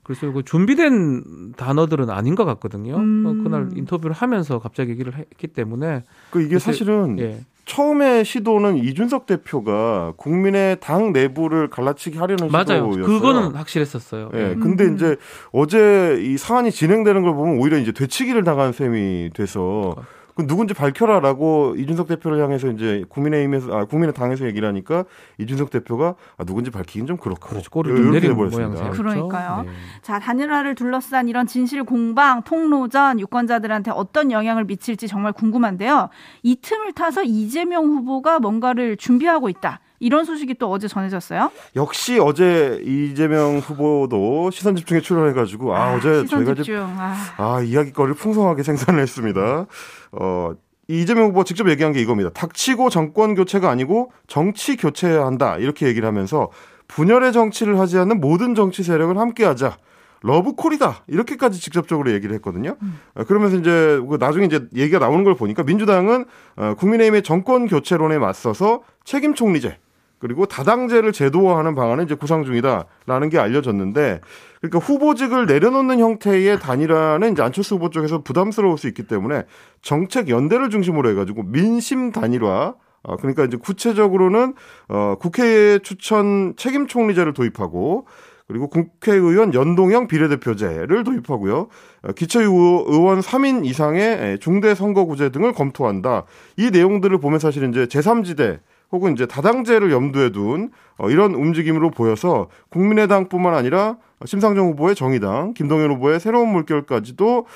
그래서 0.03 0.31
그 0.31 0.45
준비된 0.45 1.55
단어들은 1.57 2.11
아닌 2.11 2.37
것 2.37 2.45
같거든요. 2.45 2.97
음. 2.97 3.27
어, 3.27 3.43
그날 3.43 3.71
인터뷰를 3.77 4.15
하면서 4.15 4.61
갑자기 4.61 4.93
얘기를 4.93 5.15
했기 5.15 5.49
때문에 5.49 6.05
그 6.31 6.43
이게 6.43 6.61
사실은 6.61 7.19
예. 7.19 7.41
처음에 7.67 8.23
시도는 8.23 8.79
이준석 8.79 9.27
대표가 9.27 10.15
국민의 10.17 10.79
당 10.81 11.13
내부를 11.13 11.69
갈라치기 11.69 12.17
하려는 12.17 12.49
맞아요. 12.51 12.91
시도였어요. 12.93 13.05
그거는 13.05 13.55
확실했었어요. 13.57 14.31
예, 14.35 14.51
예. 14.51 14.55
근데 14.55 14.85
음. 14.85 14.95
이제 14.95 15.17
어제 15.53 16.17
이 16.23 16.39
사안이 16.39 16.71
진행되는 16.71 17.23
걸 17.23 17.35
보면 17.35 17.59
오히려 17.59 17.77
이제 17.79 17.91
되치기를 17.91 18.45
당한 18.45 18.73
셈이 18.73 19.31
돼서 19.35 19.97
그 20.37 20.47
누군지 20.47 20.75
밝혀라라고 20.75 21.77
이준석 21.79 22.09
대표를 22.09 22.43
향해서 22.43 22.69
이제 22.69 23.05
국민의힘에서 23.09 23.75
아 23.75 23.85
국민의 23.87 24.13
당에서 24.13 24.45
얘기를 24.45 24.69
하니까 24.69 25.05
이준석 25.39 25.71
대표가 25.71 26.15
아 26.37 26.45
누군지 26.45 26.71
밝히긴 26.71 27.07
좀 27.07 27.17
그렇고 27.17 27.49
그렇죠. 27.49 27.71
꼬리를 27.71 28.13
내리는. 28.13 28.37
모양새였죠. 28.37 28.91
그러니까요. 28.91 29.63
네. 29.63 29.71
자, 30.03 30.19
단일화를 30.19 30.75
둘러싼 30.75 31.29
이런 31.29 31.47
진실 31.47 31.85
공방, 31.85 32.43
폭로전 32.43 33.19
유권자들한테 33.19 33.91
어떤 33.93 34.31
영향을 34.31 34.65
미칠지 34.65 35.09
정말 35.09 35.33
궁금한데요. 35.33 36.11
이 36.43 36.57
틈을 36.61 36.93
타서 36.93 37.23
이재명 37.25 37.87
후보가 37.87 38.39
뭔가를 38.39 38.99
준비하고 38.99 39.49
있다. 39.49 39.81
이런 39.99 40.25
소식이 40.25 40.55
또 40.55 40.71
어제 40.71 40.89
전해졌어요. 40.89 41.51
역시 41.77 42.19
어제 42.19 42.81
이재명 42.85 43.59
후보도 43.59 44.51
시선 44.51 44.77
집중에 44.77 45.01
출연해가지고 45.01 45.75
아, 45.75 45.95
어제 45.95 46.23
시선 46.23 46.27
저희가 46.27 46.55
집중. 46.55 46.83
아. 46.99 47.15
아, 47.37 47.61
이야기거리를 47.63 48.15
풍성하게 48.15 48.63
생산했습니다. 48.63 49.67
어, 50.13 50.53
이재명 50.89 51.27
후보 51.29 51.45
직접 51.45 51.69
얘기한 51.69 51.93
게 51.93 52.01
이겁니다. 52.01 52.31
닥치고 52.31 52.91
정권 52.91 53.35
교체가 53.35 53.69
아니고 53.71 54.13
정치 54.27 54.77
교체해야 54.77 55.25
한다. 55.27 55.57
이렇게 55.59 55.87
얘기를 55.87 56.07
하면서 56.07 56.51
분열의 56.89 57.33
정치를 57.33 57.79
하지 57.81 57.99
않는 57.99 58.21
모든 58.21 58.55
정치 58.55 58.83
세력을 58.83 59.17
함께 59.19 59.45
하자. 59.45 59.77
러브콜이다. 60.23 61.05
이렇게까지 61.09 61.61
직접적으로 61.61 62.11
얘기를 62.13 62.35
했거든요. 62.37 62.77
어, 63.15 63.25
그러면서 63.25 63.57
이제 63.57 64.01
그 64.09 64.17
나중에 64.19 64.47
이제 64.47 64.67
얘기가 64.75 64.99
나오는 64.99 65.23
걸 65.25 65.35
보니까 65.35 65.63
민주당은 65.63 66.25
어, 66.57 66.75
국민의힘의 66.79 67.23
정권 67.23 67.67
교체론에 67.69 68.19
맞서서 68.19 68.83
책임 69.05 69.35
총리제 69.35 69.79
그리고 70.27 70.45
다당제를 70.45 71.13
제도화하는 71.13 71.77
방안을 71.77 72.03
이제 72.03 72.17
구상 72.17 72.45
중이다라는 72.45 73.29
게 73.31 73.39
알려졌는데 73.39 74.21
그러니까 74.61 74.79
후보직을 74.81 75.47
내려놓는 75.47 76.01
형태의 76.01 76.59
단일화는 76.59 77.31
이제 77.31 77.43
안철수 77.43 77.77
후보 77.77 77.91
쪽에서 77.91 78.23
부담스러울 78.25 78.77
수 78.77 78.89
있기 78.89 79.05
때문에 79.05 79.45
정책 79.83 80.29
연대를 80.29 80.71
중심으로 80.71 81.11
해가지고 81.11 81.45
민심 81.45 82.11
단일화 82.11 82.75
어, 83.05 83.17
그러니까 83.19 83.45
이제 83.45 83.57
구체적으로는 83.57 84.55
어, 84.89 85.15
국회 85.21 85.79
추천 85.79 86.55
책임 86.57 86.89
총리제를 86.89 87.33
도입하고 87.33 88.09
그리고 88.49 88.69
국회의원 88.69 89.55
연동형 89.55 90.09
비례대표제를 90.09 91.05
도입하고요. 91.05 91.69
어, 92.03 92.13
기초의원 92.17 93.21
3인 93.21 93.65
이상의 93.65 94.41
중대 94.41 94.75
선거구제 94.75 95.29
등을 95.29 95.53
검토한다. 95.53 96.25
이 96.57 96.71
내용들을 96.73 97.17
보면 97.19 97.39
사실 97.39 97.69
이제 97.69 97.87
제3지대 97.87 98.59
혹은 98.93 99.13
이제 99.13 99.27
다당제를 99.27 99.91
염두에 99.91 100.31
둔 100.31 100.71
어, 100.99 101.11
이런 101.11 101.35
움직임으로 101.35 101.91
보여서 101.91 102.49
국민의당뿐만 102.71 103.55
아니라 103.55 103.97
심상정 104.25 104.69
후보의 104.69 104.95
정의당, 104.95 105.53
김동연 105.55 105.91
후보의 105.93 106.21
새로운 106.21 106.51
물결까지도 106.51 107.47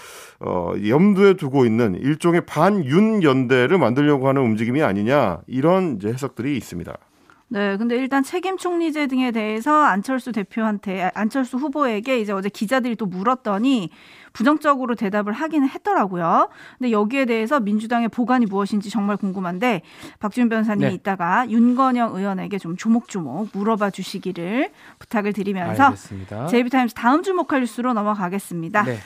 어, 0.41 0.73
염두에 0.87 1.35
두고 1.35 1.65
있는 1.65 1.95
일종의 1.95 2.43
반윤 2.47 3.23
연대를 3.23 3.79
만들려고 3.79 4.29
하는 4.29 4.43
움직임이 4.43 4.83
아니냐 4.83 5.41
이런 5.47 5.97
이제 5.97 6.09
해석들이 6.09 6.57
있습니다. 6.57 6.97
네, 7.53 7.77
근데 7.77 7.97
일단 7.97 8.23
책임 8.23 8.57
총리제 8.57 9.09
등에 9.09 9.33
대해서 9.33 9.83
안철수 9.83 10.31
대표한테 10.31 11.11
안철수 11.15 11.57
후보에게 11.57 12.21
이제 12.21 12.33
어제 12.33 12.49
기자들이 12.49 12.95
또 12.95 13.07
물었더니 13.07 13.91
부정적으로 14.33 14.95
대답을 14.95 15.33
하기는 15.33 15.69
했더라고요. 15.69 16.49
근데 16.79 16.93
여기에 16.93 17.25
대해서 17.25 17.59
민주당의 17.59 18.09
보관이 18.09 18.47
무엇인지 18.47 18.89
정말 18.89 19.17
궁금한데 19.17 19.83
박지훈 20.21 20.49
변호사님이 20.49 20.89
네. 20.91 20.95
이따가 20.95 21.51
윤건영 21.51 22.15
의원에게 22.15 22.59
좀 22.59 22.77
조목조목 22.77 23.49
물어봐 23.53 23.91
주시기를 23.91 24.71
부탁을 25.01 25.33
드리면서 25.33 25.87
알겠습니다. 25.87 26.47
제이비타임스 26.47 26.95
다음 26.95 27.25
주목할 27.25 27.63
뉴스로 27.63 27.95
넘어가겠습니다. 27.95 28.85
네. 28.85 28.99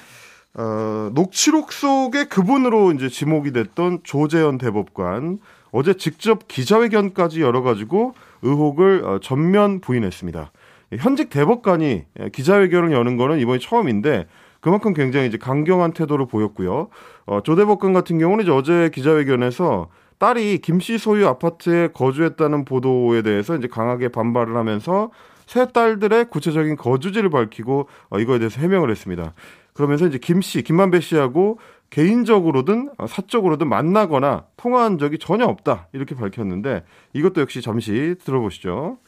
어, 0.57 1.11
녹취록 1.15 1.73
속의 1.73 2.29
그분으로 2.29 2.93
이제 2.93 3.09
지목이 3.09 3.53
됐던 3.53 4.01
조재현 4.05 4.59
대법관 4.59 5.41
어제 5.73 5.95
직접 5.95 6.47
기자회견까지 6.47 7.43
열어가지고 7.43 8.15
의혹을 8.43 9.05
어, 9.05 9.19
전면 9.21 9.81
부인했습니다. 9.81 10.53
현직 10.99 11.29
대법관이 11.31 12.05
기자회견을 12.33 12.93
여는 12.93 13.17
거는 13.17 13.41
이번이 13.41 13.59
처음인데 13.59 14.27
그만큼 14.61 14.95
굉장히 14.95 15.27
이제 15.27 15.37
강경한 15.39 15.93
태도를 15.93 16.27
보였고요. 16.27 16.89
어, 17.27 17.41
조 17.43 17.57
대법관 17.57 17.93
같은 17.93 18.19
경우는 18.19 18.45
이제 18.45 18.53
어제 18.53 18.91
기자회견에서 18.95 19.89
딸이 20.19 20.59
김 20.59 20.79
씨 20.79 20.99
소유 20.99 21.27
아파트에 21.27 21.89
거주했다는 21.89 22.65
보도에 22.65 23.23
대해서 23.23 23.57
이제 23.57 23.67
강하게 23.67 24.09
반발을 24.09 24.57
하면서 24.57 25.11
세 25.47 25.67
딸들의 25.67 26.31
구체적인 26.31 26.77
거주지를 26.77 27.29
밝히고 27.31 27.89
어, 28.11 28.19
이거에 28.21 28.39
대해서 28.39 28.61
해명을 28.61 28.91
했습니다. 28.91 29.35
그러면서 29.75 30.07
이제 30.07 30.19
김 30.19 30.41
씨, 30.41 30.63
김만배 30.63 31.01
씨하고 31.01 31.59
개인적으로든 31.91 32.91
어, 32.97 33.07
사적으로든 33.07 33.69
만나거나 33.69 34.47
통화한 34.57 34.99
적이 34.99 35.19
전혀 35.19 35.45
없다 35.45 35.89
이렇게 35.93 36.15
밝혔는데 36.15 36.85
이것도 37.13 37.41
역시 37.41 37.61
잠시 37.61 38.15
들어보시죠. 38.25 38.99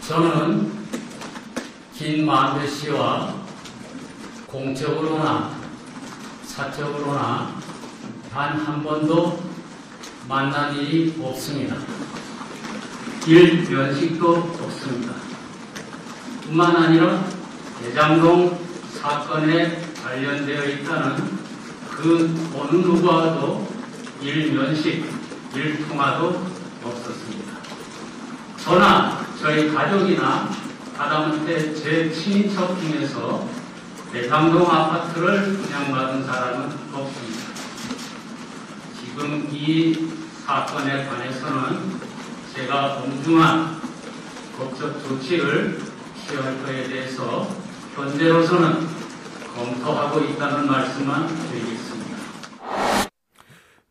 저는 0.00 0.70
김만배 1.94 2.66
씨와 2.66 3.34
공적으로나 4.46 5.50
사적으로나 6.44 7.54
단 8.32 8.58
한 8.58 8.82
번도 8.82 9.38
만난 10.28 10.74
일이 10.76 11.14
없습니다. 11.22 11.76
일 13.26 13.68
면식도 13.68 14.28
없습니다. 14.34 15.14
뿐만 16.44 16.76
아니라 16.76 17.24
대장동 17.80 18.58
사건에 19.00 19.82
관련되어 20.02 20.64
있다는 20.64 21.38
그 21.90 22.50
어느 22.54 22.76
누구와도 22.76 23.68
일면식, 24.20 25.04
일통화도 25.54 26.46
없었습니다. 26.82 27.52
저나 28.58 29.26
저희 29.40 29.72
가족이나 29.72 30.50
하다못해 30.96 31.74
제 31.74 32.10
친인척 32.10 32.80
중에서 32.80 33.48
대장동 34.12 34.70
아파트를 34.70 35.58
분양받은 35.58 36.24
사람은 36.24 36.70
없습니다. 36.92 37.42
지금 38.98 39.48
이 39.52 40.08
사건에 40.44 41.06
관해서는 41.06 42.00
제가 42.54 42.96
엄중한 42.96 43.80
법적 44.58 45.02
조치를 45.06 45.80
취할 46.26 46.62
것에 46.62 46.88
대해서 46.88 47.65
현재로서는 47.96 48.72
검토하고 49.56 50.20
있다는 50.20 50.66
말씀만 50.66 51.26
드리겠습니다. 51.28 52.16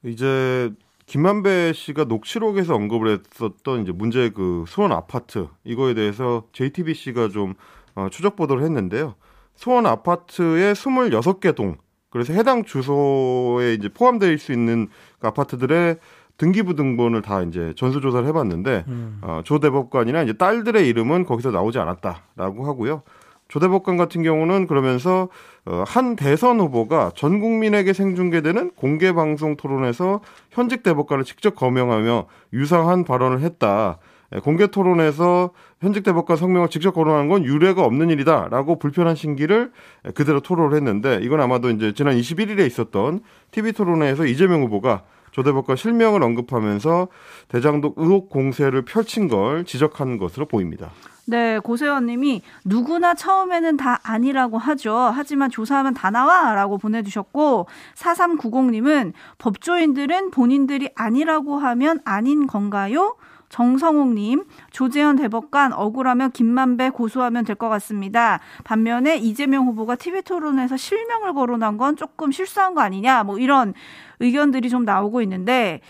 이제 0.04 0.72
김만배 1.08 1.74
씨가 1.74 2.04
녹취록에서 2.04 2.76
언급을 2.76 3.20
했었던 3.34 3.82
이제 3.82 3.92
문제 3.92 4.30
그 4.30 4.64
수원 4.68 4.92
아파트 4.92 5.48
이거에 5.64 5.96
대해서 5.96 6.44
JTBC가 6.54 7.30
좀 7.30 7.56
어, 7.96 8.08
추적 8.12 8.36
보도를 8.36 8.64
했는데요. 8.64 9.16
수원 9.56 9.88
아파트의 9.88 10.76
26개 10.76 11.56
동 11.56 11.78
그래서 12.12 12.32
해당 12.34 12.64
주소에 12.64 13.74
이제 13.74 13.90
포함될 13.90 14.38
수 14.38 14.52
있는 14.54 14.88
그 15.20 15.28
아파트들의 15.28 15.98
등기부 16.38 16.76
등본을 16.76 17.24
다 17.24 17.42
이제 17.42 17.74
전수조사를 17.76 18.28
해봤는데 18.28 18.86
음. 18.88 19.20
어, 19.24 19.42
조 19.44 19.60
대법관이나 19.60 20.22
이제 20.22 20.34
딸들의 20.34 20.88
이름은 20.88 21.26
거기서 21.26 21.50
나오지 21.50 21.80
않았다라고 21.80 22.68
하고요. 22.68 23.02
조 23.48 23.60
대법관 23.60 23.98
같은 23.98 24.24
경우는 24.24 24.68
그러면서 24.68 25.30
어, 25.66 25.84
한 25.88 26.16
대선 26.16 26.60
후보가 26.60 27.12
전 27.16 27.40
국민에게 27.40 27.94
생중계되는 27.94 28.72
공개 28.72 29.14
방송 29.14 29.56
토론에서 29.56 30.22
현직 30.52 30.84
대법관을 30.84 31.24
직접 31.24 31.56
거명하며 31.56 32.26
유사한 32.54 33.04
발언을 33.04 33.42
했다. 33.42 34.00
예, 34.34 34.40
공개 34.40 34.68
토론에서 34.68 35.52
현직 35.80 36.04
대법관 36.04 36.38
성명을 36.38 36.70
직접 36.70 36.92
거론한 36.92 37.30
건 37.30 37.46
유례가 37.46 37.84
없는 37.84 38.10
일이다라고 38.10 38.80
불편한 38.80 39.16
신기를 39.16 39.72
그대로 40.16 40.40
토론을 40.40 40.76
했는데 40.76 41.20
이건 41.22 41.42
아마도 41.42 41.70
이제 41.70 41.94
지난 41.94 42.16
21일에 42.18 42.66
있었던 42.66 43.22
TV 43.52 43.74
토론회에서 43.74 44.26
이재명 44.26 44.64
후보가 44.64 45.04
조 45.32 45.44
대법관 45.44 45.76
실명을 45.76 46.24
언급하면서 46.24 47.10
대장동 47.50 47.94
의혹 47.98 48.30
공세를 48.30 48.84
펼친 48.86 49.28
걸 49.28 49.66
지적한 49.66 50.18
것으로 50.18 50.48
보입니다. 50.48 50.92
네, 51.28 51.58
고세원님이 51.60 52.44
누구나 52.66 53.16
처음에는 53.16 53.78
다 53.78 54.00
아니라고 54.04 54.60
하죠. 54.60 54.96
하지만 55.14 55.50
조사하면 55.50 55.96
다 55.96 56.12
나와라고 56.12 56.78
보내주셨고 56.78 57.68
4390님은 57.96 59.14
법조인들은 59.40 60.30
본인들이 60.32 60.90
아니라고 60.96 61.58
하면 61.58 62.00
아닌 62.06 62.46
건가요? 62.46 63.16
정성옥님, 63.50 64.44
조재현 64.72 65.16
대법관 65.16 65.72
억울하면 65.74 66.32
김만배 66.32 66.90
고소하면 66.90 67.46
될 67.46 67.56
것 67.56 67.70
같습니다. 67.70 68.40
반면에 68.64 69.18
이재명 69.18 69.68
후보가 69.68 69.96
TV 69.96 70.24
토론에서 70.24 70.76
실명을 70.78 71.34
거론한 71.34 71.78
건 71.78 71.96
조금 71.96 72.32
실수한 72.32 72.74
거 72.76 72.82
아니냐, 72.82 73.24
뭐 73.24 73.40
이런 73.40 73.74
의견들이 74.20 74.70
좀 74.70 74.84
나오고 74.84 75.22
있는데 75.22 75.82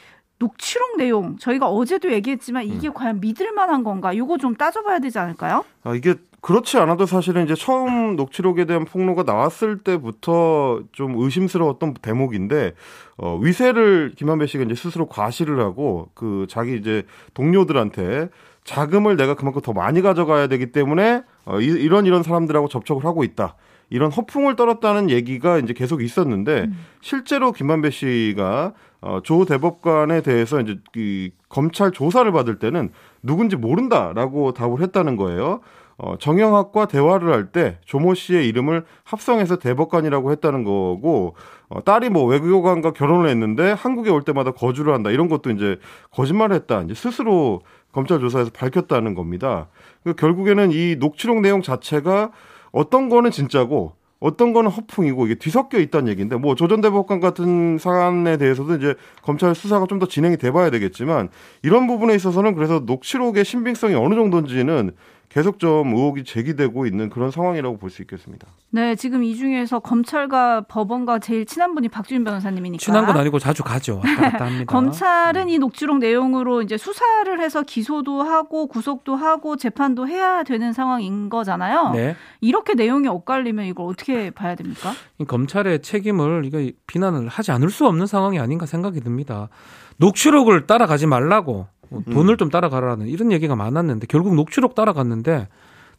녹취록 0.45 0.97
내용 0.97 1.37
저희가 1.37 1.67
어제도 1.67 2.11
얘기했지만 2.11 2.63
이게 2.65 2.89
과연 2.89 3.19
믿을 3.19 3.51
만한 3.51 3.83
건가? 3.83 4.13
이거 4.13 4.37
좀 4.37 4.55
따져봐야 4.55 4.99
되지 4.99 5.17
않을까요? 5.17 5.65
아, 5.83 5.95
이게 5.95 6.15
그렇지 6.41 6.77
않아도 6.77 7.07
사실은 7.07 7.45
이제 7.45 7.55
처음 7.55 8.15
녹취록에 8.15 8.65
대한 8.65 8.85
폭로가 8.85 9.23
나왔을 9.23 9.79
때부터 9.79 10.83
좀 10.91 11.15
의심스러웠던 11.17 11.95
대목인데 11.95 12.73
어, 13.17 13.39
위세를 13.41 14.13
김한배 14.15 14.45
씨가 14.45 14.65
이제 14.65 14.75
스스로 14.75 15.07
과시를 15.07 15.59
하고 15.59 16.09
그 16.13 16.45
자기 16.47 16.75
이제 16.75 17.03
동료들한테 17.33 18.29
자금을 18.63 19.17
내가 19.17 19.33
그만큼 19.33 19.61
더 19.61 19.73
많이 19.73 20.03
가져가야 20.03 20.45
되기 20.47 20.71
때문에 20.71 21.23
어, 21.45 21.59
이, 21.59 21.65
이런 21.65 22.05
이런 22.05 22.21
사람들하고 22.21 22.67
접촉을 22.67 23.05
하고 23.05 23.23
있다. 23.23 23.55
이런 23.89 24.11
허풍을 24.11 24.55
떨었다는 24.55 25.09
얘기가 25.09 25.59
이제 25.59 25.73
계속 25.73 26.03
있었는데 26.03 26.65
음. 26.65 26.85
실제로 27.01 27.51
김만배 27.51 27.89
씨가 27.91 28.73
어, 29.05 29.19
조 29.21 29.45
대법관에 29.45 30.21
대해서 30.21 30.59
이제 30.59 30.79
이 30.95 31.29
검찰 31.47 31.91
조사를 31.91 32.29
받을 32.31 32.57
때는 32.57 32.89
누군지 33.21 33.55
모른다라고 33.55 34.53
답을 34.53 34.81
했다는 34.81 35.15
거예요. 35.15 35.61
어, 35.97 36.17
정영학과 36.17 36.87
대화를 36.87 37.31
할 37.31 37.51
때 37.51 37.77
조모 37.85 38.15
씨의 38.15 38.47
이름을 38.49 38.83
합성해서 39.03 39.57
대법관이라고 39.59 40.31
했다는 40.31 40.63
거고 40.63 41.35
어, 41.69 41.83
딸이 41.83 42.09
뭐 42.09 42.25
외교관과 42.25 42.93
결혼을 42.93 43.29
했는데 43.29 43.71
한국에 43.73 44.09
올 44.09 44.23
때마다 44.23 44.51
거주를 44.51 44.93
한다 44.95 45.11
이런 45.11 45.29
것도 45.29 45.51
이제 45.51 45.77
거짓말을 46.11 46.55
했다 46.55 46.81
이제 46.81 46.95
스스로 46.95 47.61
검찰 47.91 48.19
조사에서 48.19 48.49
밝혔다는 48.51 49.13
겁니다. 49.13 49.67
그 50.03 50.15
결국에는 50.15 50.71
이 50.71 50.95
녹취록 50.97 51.41
내용 51.41 51.61
자체가 51.61 52.31
어떤 52.71 53.07
거는 53.09 53.29
진짜고 53.29 53.93
어떤 54.19 54.53
거는 54.53 54.71
허풍이고 54.71 55.25
이게 55.25 55.35
뒤섞여 55.35 55.77
있다는 55.79 56.07
얘기인데 56.09 56.37
뭐 56.37 56.55
조전 56.55 56.81
대법관 56.81 57.19
같은 57.19 57.77
사안에 57.77 58.37
대해서도 58.37 58.75
이제 58.75 58.95
검찰 59.21 59.53
수사가 59.55 59.85
좀 59.87 59.99
더 59.99 60.07
진행이 60.07 60.37
돼봐야 60.37 60.69
되겠지만 60.71 61.29
이런 61.63 61.87
부분에 61.87 62.15
있어서는 62.15 62.53
그래서 62.55 62.81
녹취록의 62.85 63.45
신빙성이 63.45 63.95
어느 63.95 64.15
정도인지는 64.15 64.91
계속 65.29 65.59
좀 65.59 65.89
의혹이 65.93 66.23
제기되고 66.23 66.85
있는 66.85 67.09
그런 67.09 67.29
상황이라고 67.31 67.77
볼 67.77 67.89
수 67.89 68.01
있겠습니다. 68.01 68.47
네, 68.71 68.95
지금 68.95 69.23
이 69.23 69.35
중에서 69.35 69.79
검찰과 69.79 70.61
법원과 70.67 71.19
제일 71.19 71.45
친한 71.45 71.73
분이 71.75 71.89
박주인 71.89 72.23
변호사님이니까. 72.23 72.81
친한 72.83 73.05
건 73.05 73.17
아니고 73.17 73.39
자주 73.39 73.63
가죠. 73.63 74.01
왔다 74.03 74.31
갔다 74.31 74.45
합니다. 74.47 74.65
검찰은 74.71 75.49
이 75.49 75.57
녹취록 75.59 75.97
내용으로 75.99 76.61
이제 76.61 76.77
수사를 76.77 77.39
해서 77.39 77.63
기소도 77.63 78.21
하고 78.23 78.67
구속도 78.67 79.15
하고 79.15 79.55
재판도 79.57 80.07
해야 80.07 80.43
되는 80.43 80.73
상황인 80.73 81.29
거잖아요. 81.29 81.91
네. 81.91 82.15
이렇게 82.41 82.73
내용이 82.73 83.07
엇갈리면 83.07 83.65
이걸 83.65 83.87
어떻게 83.87 84.29
봐야 84.31 84.55
됩니까? 84.55 84.91
이 85.19 85.25
검찰의 85.25 85.81
책임을 85.81 86.43
이거 86.45 86.69
비난을 86.87 87.27
하지 87.27 87.51
않을 87.51 87.69
수 87.69 87.85
없는 87.87 88.05
상황이 88.07 88.39
아닌가 88.39 88.65
생각이 88.65 88.99
듭니다. 89.01 89.49
녹취록을 89.97 90.67
따라가지 90.67 91.07
말라고 91.07 91.67
뭐 91.89 92.01
돈을 92.11 92.37
좀 92.37 92.49
따라가라는 92.49 93.07
이런 93.07 93.31
얘기가 93.31 93.55
많았는데 93.55 94.07
결국 94.07 94.35
녹취록 94.35 94.75
따라갔는데 94.75 95.47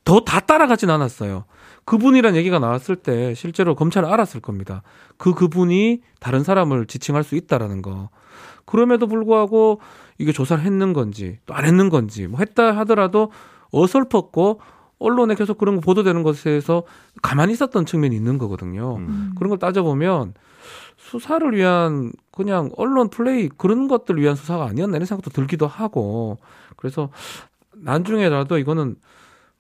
더 0.05 0.21
다 0.21 0.41
따라가진 0.41 0.89
않았어요. 0.91 1.45
그분이란 1.85 2.37
얘기가 2.37 2.59
나왔을 2.59 2.97
때 2.97 3.35
실제로 3.35 3.75
검찰은 3.75 4.09
알았을 4.09 4.41
겁니다. 4.41 4.83
그 5.17 5.35
그분이 5.35 6.01
다른 6.21 6.43
사람을 6.45 6.87
지칭할 6.87 7.25
수 7.25 7.35
있다라는 7.37 7.83
거. 7.83 8.09
그럼에도 8.65 9.07
불구하고 9.07 9.81
이게 10.19 10.33
조사를 10.33 10.63
했는 10.65 10.93
건지 10.93 11.39
또 11.47 11.55
안 11.55 11.65
했는 11.65 11.89
건지 11.91 12.27
뭐 12.27 12.39
했다 12.41 12.77
하더라도 12.79 13.31
어설펐고 13.73 14.61
언론에 14.99 15.35
계속 15.35 15.59
그런 15.59 15.77
거 15.77 15.81
보도되는 15.83 16.23
것에 16.23 16.45
대해서 16.45 16.83
가만히 17.23 17.53
있었던 17.53 17.85
측면이 17.87 18.15
있는 18.17 18.39
거거든요. 18.39 18.97
음. 18.97 19.33
그런 19.37 19.51
걸 19.51 19.59
따져보면 19.59 20.35
수사를 20.97 21.55
위한 21.55 22.13
그냥 22.31 22.71
언론 22.77 23.09
플레이 23.09 23.49
그런 23.49 23.89
것들 23.89 24.21
위한 24.21 24.35
수사가 24.35 24.67
아니었나 24.67 24.97
이런 24.97 25.07
생각도 25.07 25.31
들기도 25.31 25.67
하고 25.67 26.39
그래서 26.77 27.11
나중에라도 27.73 28.59
이거는 28.59 28.97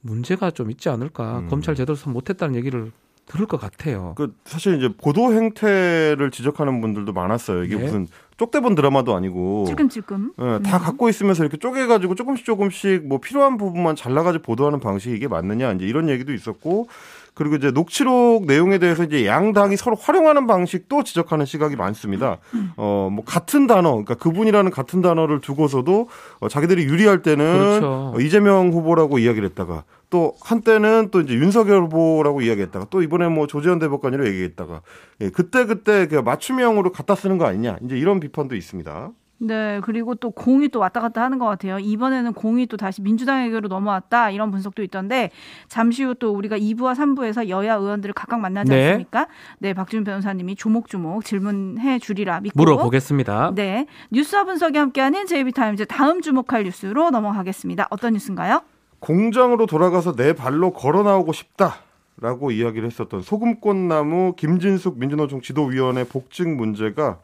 문제가 0.00 0.50
좀 0.50 0.70
있지 0.70 0.88
않을까 0.88 1.40
음. 1.40 1.48
검찰 1.48 1.74
제대로 1.74 1.94
수사 1.94 2.10
못했다는 2.10 2.54
얘기를 2.54 2.92
들을 3.26 3.46
것 3.46 3.60
같아요. 3.60 4.14
그 4.16 4.34
사실 4.44 4.76
이제 4.76 4.88
보도 4.88 5.32
행태를 5.32 6.30
지적하는 6.30 6.80
분들도 6.80 7.12
많았어요. 7.12 7.64
이게 7.64 7.76
네. 7.76 7.82
무슨 7.82 8.06
쪽대본 8.36 8.76
드라마도 8.76 9.16
아니고 9.16 9.64
찔끔찔끔. 9.66 10.32
예, 10.38 10.44
다 10.62 10.78
음. 10.78 10.82
갖고 10.82 11.08
있으면서 11.08 11.42
이렇게 11.42 11.56
쪼개가지고 11.56 12.14
조금씩 12.14 12.44
조금씩 12.44 13.08
뭐 13.08 13.18
필요한 13.18 13.56
부분만 13.56 13.96
잘라가지고 13.96 14.44
보도하는 14.44 14.78
방식이 14.78 15.14
이게 15.14 15.26
맞느냐 15.26 15.72
이제 15.72 15.86
이런 15.86 16.08
얘기도 16.08 16.32
있었고 16.32 16.88
그리고 17.36 17.56
이제 17.56 17.70
녹취록 17.70 18.46
내용에 18.46 18.78
대해서 18.78 19.04
이제 19.04 19.26
양당이 19.26 19.76
서로 19.76 19.94
활용하는 19.94 20.46
방식도 20.46 21.04
지적하는 21.04 21.44
시각이 21.44 21.76
많습니다. 21.76 22.38
어, 22.78 23.10
뭐 23.12 23.26
같은 23.26 23.66
단어, 23.66 23.90
그러니까 23.90 24.14
그분이라는 24.14 24.70
같은 24.70 25.02
단어를 25.02 25.42
두고서도 25.42 26.08
어, 26.40 26.48
자기들이 26.48 26.84
유리할 26.84 27.20
때는 27.20 27.58
그렇죠. 27.58 28.12
어, 28.14 28.20
이재명 28.20 28.70
후보라고 28.70 29.18
이야기를 29.18 29.50
했다가 29.50 29.84
또 30.08 30.32
한때는 30.40 31.10
또 31.10 31.20
이제 31.20 31.34
윤석열 31.34 31.82
후보라고 31.82 32.40
이야기했다가 32.40 32.86
또 32.88 33.02
이번에 33.02 33.28
뭐 33.28 33.46
조재현 33.46 33.80
대법관이라고 33.80 34.26
얘기했다가 34.30 34.80
예, 35.20 35.28
그때 35.28 35.66
그때 35.66 36.06
그 36.06 36.14
맞춤형으로 36.16 36.90
갖다 36.90 37.14
쓰는 37.14 37.36
거 37.36 37.44
아니냐 37.44 37.76
이제 37.84 37.98
이런 37.98 38.18
비판도 38.18 38.56
있습니다. 38.56 39.10
네, 39.38 39.80
그리고 39.84 40.14
또 40.14 40.30
공이 40.30 40.68
또 40.68 40.80
왔다 40.80 41.00
갔다 41.00 41.22
하는 41.22 41.38
것 41.38 41.46
같아요. 41.46 41.78
이번에는 41.78 42.32
공이 42.32 42.66
또 42.66 42.76
다시 42.76 43.02
민주당에게로 43.02 43.68
넘어왔다 43.68 44.30
이런 44.30 44.50
분석도 44.50 44.82
있던데 44.82 45.30
잠시 45.68 46.02
후 46.02 46.16
또 46.18 46.32
우리가 46.32 46.58
2부와 46.58 46.94
3부에서 46.94 47.48
여야 47.48 47.74
의원들을 47.74 48.14
각각 48.14 48.40
만나지 48.40 48.70
네. 48.70 48.86
않습니까? 48.86 49.28
네, 49.58 49.74
박준 49.74 50.04
변호사님이 50.04 50.56
조목조목 50.56 51.24
질문해 51.24 51.98
주리라 51.98 52.40
믿고 52.40 52.58
물어보겠습니다. 52.58 53.52
네, 53.54 53.86
뉴스와 54.10 54.44
분석이 54.44 54.78
함께하는 54.78 55.26
JB타임즈 55.26 55.86
다음 55.86 56.20
주목할 56.20 56.64
뉴스로 56.64 57.10
넘어가겠습니다. 57.10 57.88
어떤 57.90 58.14
뉴스인가요? 58.14 58.62
공장으로 58.98 59.66
돌아가서 59.66 60.14
내 60.14 60.32
발로 60.32 60.72
걸어 60.72 61.02
나오고 61.02 61.32
싶다 61.32 61.76
라고 62.18 62.50
이야기를 62.50 62.86
했었던 62.86 63.20
소금꽃나무 63.20 64.34
김진숙 64.36 64.98
민주노총 64.98 65.42
지도위원회 65.42 66.04
복직 66.04 66.48
문제가 66.48 67.08
어, 67.08 67.20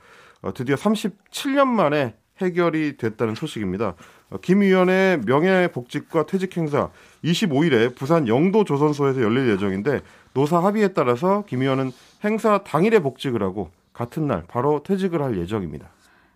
드디어 0.50 0.74
37년 0.74 1.66
만에 1.66 2.14
해결이 2.40 2.96
됐다는 2.96 3.35
소식입니다. 3.35 3.94
어, 4.31 4.38
김 4.42 4.61
위원의 4.61 5.20
명예복직과 5.24 6.26
퇴직 6.26 6.57
행사 6.57 6.90
25일에 7.24 7.94
부산 7.94 8.26
영도 8.26 8.64
조선소에서 8.64 9.22
열릴 9.22 9.48
예정인데 9.50 10.00
노사 10.35 10.59
합의에 10.59 10.88
따라서 10.88 11.44
김 11.46 11.61
위원은 11.61 11.92
행사 12.24 12.59
당일에 12.64 12.98
복직을 12.98 13.42
하고 13.42 13.70
같은 13.92 14.26
날 14.26 14.44
바로 14.48 14.83
퇴직을 14.83 15.22
할 15.22 15.38
예정입니다. 15.38 15.88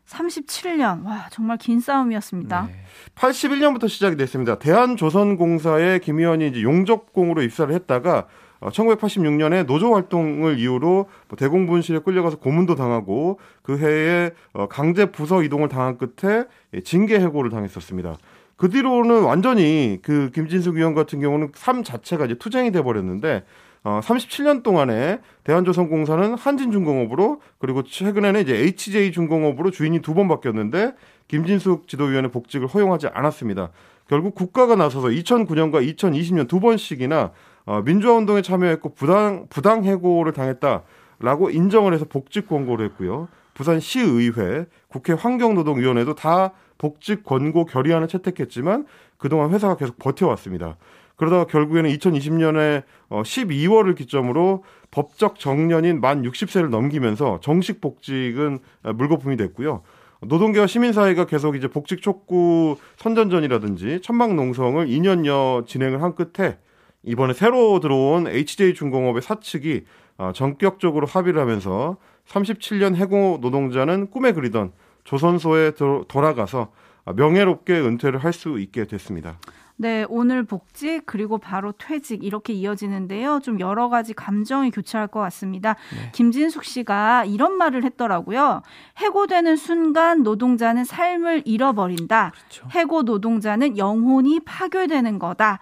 37년. 0.07 1.05
와, 1.05 1.27
정말 1.33 1.57
긴 1.57 1.81
싸움이었습니다. 1.81 2.69
81년부터 3.17 3.89
시작이 3.89 4.17
됐습니다. 4.17 4.57
대한조선공사에 4.59 5.99
김 5.99 6.21
의원이 6.21 6.49
이제 6.49 6.63
용접공으로 6.63 7.43
입사를 7.43 7.75
했다가 7.75 8.19
어, 8.19 8.25
1986년에 8.61 9.67
노조 9.67 9.95
활동을 9.95 10.59
이유로 10.59 11.09
뭐 11.29 11.37
대공분실에 11.37 12.01
끌려가서 12.01 12.39
고문도 12.39 12.75
당하고 12.75 13.39
그 13.63 13.79
해에 13.79 14.31
어, 14.53 14.67
강제 14.69 15.07
부서 15.07 15.43
이동을 15.43 15.69
당한 15.69 15.99
끝에 15.99 16.45
예, 16.75 16.81
징계 16.81 17.19
해고를 17.21 17.51
당했었습니다. 17.51 18.17
그 18.57 18.71
뒤로는 18.71 19.23
완전히 19.23 19.99
그 20.03 20.31
김진숙 20.35 20.77
의원 20.77 20.95
같은 20.95 21.21
경우는 21.21 21.51
삶 21.55 21.83
자체가 21.83 22.25
이제 22.25 22.35
투쟁이 22.35 22.73
돼 22.73 22.83
버렸는데 22.83 23.45
어, 23.85 24.01
37년 24.03 24.63
동안에 24.65 25.21
대한조선공사는 25.45 26.35
한진중공업으로 26.35 27.41
그리고 27.59 27.85
최근에는 27.85 28.41
이제 28.41 28.57
HJ중공업으로 28.57 29.71
주인이 29.71 30.01
두 30.01 30.15
번 30.15 30.27
바뀌었는데 30.29 30.95
김진숙 31.29 31.87
지도위원회 31.87 32.31
복직을 32.31 32.67
허용하지 32.67 33.09
않았습니다. 33.09 33.71
결국 34.09 34.35
국가가 34.35 34.77
나서서 34.77 35.09
2009년과 35.09 35.87
2020년 35.97 36.49
두 36.49 36.59
번씩이나 36.61 37.33
어, 37.67 37.83
민주화 37.83 38.15
운동에 38.15 38.43
참여했고 38.43 38.95
부당 38.95 39.47
부당 39.51 39.85
해고를 39.85 40.33
당했다라고 40.33 41.51
인정을 41.51 41.93
해서 41.93 42.05
복직 42.09 42.49
권고를 42.49 42.87
했고요. 42.87 43.29
부산 43.55 43.81
시의회, 43.81 44.67
국회 44.89 45.13
환경노동위원회도 45.13 46.15
다 46.15 46.53
복직 46.79 47.25
권고 47.25 47.65
결의안을 47.65 48.07
채택했지만 48.07 48.87
그동안 49.19 49.51
회사가 49.51 49.77
계속 49.77 49.99
버텨왔습니다. 49.99 50.77
그러다가 51.17 51.47
결국에는 51.47 51.91
2020년에 51.91 52.83
12월을 53.09 53.97
기점으로 53.97 54.63
법적 54.91 55.39
정년인 55.39 56.01
만 56.01 56.23
60세를 56.23 56.69
넘기면서 56.69 57.41
정식 57.41 57.81
복직은 57.81 58.59
어, 58.85 58.93
물거품이 58.93 59.37
됐고요. 59.37 59.83
노동계와 60.21 60.67
시민사회가 60.67 61.27
계속 61.27 61.57
이제 61.57 61.69
복직 61.69 62.01
촉구 62.03 62.77
선전전이라든지 62.97 64.01
천막 64.03 64.35
농성을 64.35 64.87
2년여 64.87 65.67
진행을 65.67 66.03
한 66.03 66.15
끝에 66.15 66.59
이번에 67.07 67.33
새로 67.33 67.81
들어온 67.81 68.27
HJ중공업의 68.29 69.23
사측이 69.23 69.85
어, 70.19 70.33
전격적으로 70.35 71.07
합의를 71.07 71.41
하면서 71.41 71.97
37년 72.29 72.95
해고 72.97 73.39
노동자는 73.41 74.11
꿈에 74.11 74.33
그리던 74.33 74.73
조선소에 75.05 75.73
도- 75.73 76.05
돌아가서 76.09 76.73
어, 77.05 77.13
명예롭게 77.13 77.75
은퇴를 77.81 78.19
할 78.25 78.33
수 78.33 78.59
있게 78.59 78.85
됐습니다. 78.87 79.39
네, 79.79 80.07
오늘 80.09 80.45
복직 80.45 81.03
그리고 81.05 81.37
바로 81.37 81.73
퇴직 81.73 82.25
이렇게 82.25 82.55
이어지는데요. 82.55 83.41
좀 83.43 83.61
여러 83.61 83.89
가지 83.89 84.15
감정이 84.15 84.71
교차할 84.71 85.09
것 85.09 85.21
같습니다. 85.21 85.77
김진숙 86.13 86.65
씨가 86.65 87.27
이런 87.27 87.59
말을 87.59 87.85
했더라고요. 87.85 88.63
해고되는 88.97 89.57
순간 89.57 90.23
노동자는 90.23 90.85
삶을 90.85 91.43
잃어버린다. 91.45 92.33
해고 92.73 93.03
노동자는 93.03 93.77
영혼이 93.77 94.41
파괴되는 94.41 95.19
거다. 95.19 95.59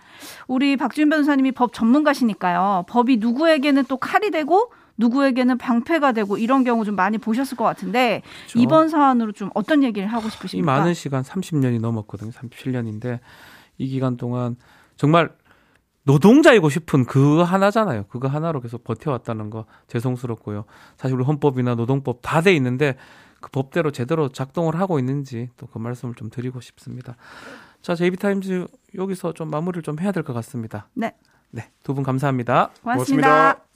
우리 0.46 0.76
박준 0.76 1.10
변호사님이 1.10 1.52
법 1.52 1.72
전문가시니까요. 1.72 2.84
법이 2.88 3.16
누구에게는 3.16 3.84
또 3.88 3.96
칼이 3.96 4.30
되고 4.30 4.70
누구에게는 4.96 5.58
방패가 5.58 6.12
되고 6.12 6.38
이런 6.38 6.62
경우 6.62 6.84
좀 6.84 6.94
많이 6.94 7.18
보셨을 7.18 7.56
것 7.56 7.64
같은데 7.64 8.22
그렇죠. 8.46 8.58
이번 8.60 8.88
사안으로 8.88 9.32
좀 9.32 9.50
어떤 9.54 9.82
얘기를 9.82 10.06
하고 10.06 10.28
이 10.28 10.30
싶으십니까? 10.30 10.70
많은 10.70 10.94
시간 10.94 11.22
30년이 11.24 11.80
넘었거든요. 11.80 12.30
37년인데 12.30 13.18
이 13.78 13.88
기간 13.88 14.16
동안 14.16 14.56
정말 14.96 15.30
노동자이고 16.04 16.68
싶은 16.68 17.06
그 17.06 17.40
하나잖아요. 17.40 18.04
그거 18.08 18.28
하나로 18.28 18.60
계속 18.60 18.84
버텨왔다는 18.84 19.48
거 19.50 19.64
죄송스럽고요. 19.88 20.64
사실 20.96 21.16
우리 21.16 21.24
헌법이나 21.24 21.74
노동법 21.74 22.18
다 22.22 22.40
돼 22.42 22.54
있는데 22.56 22.96
그 23.40 23.50
법대로 23.50 23.90
제대로 23.90 24.28
작동을 24.28 24.78
하고 24.78 24.98
있는지 24.98 25.48
또 25.56 25.66
그 25.66 25.78
말씀을 25.78 26.14
좀 26.14 26.28
드리고 26.30 26.60
싶습니다. 26.60 27.16
자, 27.82 27.94
제이비타임즈 27.94 28.66
여기서 28.96 29.32
좀 29.32 29.50
마무리를 29.50 29.82
좀 29.82 29.98
해야 30.00 30.12
될 30.12 30.22
것 30.22 30.32
같습니다. 30.34 30.88
네. 30.94 31.14
네, 31.50 31.70
두 31.82 31.94
분 31.94 32.02
감사합니다. 32.04 32.70
고맙습니다. 32.82 33.28
고맙습니다. 33.28 33.73